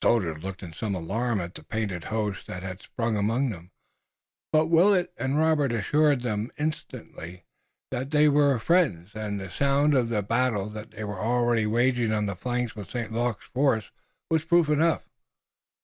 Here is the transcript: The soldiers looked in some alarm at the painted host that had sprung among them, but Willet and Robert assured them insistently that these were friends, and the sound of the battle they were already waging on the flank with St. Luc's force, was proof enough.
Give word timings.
The 0.00 0.06
soldiers 0.06 0.40
looked 0.44 0.62
in 0.62 0.70
some 0.70 0.94
alarm 0.94 1.40
at 1.40 1.52
the 1.56 1.64
painted 1.64 2.04
host 2.04 2.46
that 2.46 2.62
had 2.62 2.80
sprung 2.80 3.16
among 3.16 3.50
them, 3.50 3.72
but 4.52 4.66
Willet 4.66 5.12
and 5.16 5.36
Robert 5.36 5.72
assured 5.72 6.20
them 6.20 6.52
insistently 6.56 7.42
that 7.90 8.12
these 8.12 8.28
were 8.28 8.56
friends, 8.60 9.10
and 9.16 9.40
the 9.40 9.50
sound 9.50 9.94
of 9.94 10.08
the 10.08 10.22
battle 10.22 10.68
they 10.68 11.02
were 11.02 11.18
already 11.18 11.66
waging 11.66 12.12
on 12.12 12.26
the 12.26 12.36
flank 12.36 12.76
with 12.76 12.88
St. 12.90 13.12
Luc's 13.12 13.46
force, 13.46 13.90
was 14.30 14.44
proof 14.44 14.68
enough. 14.68 15.02